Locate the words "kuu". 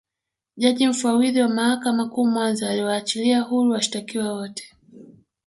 2.09-2.25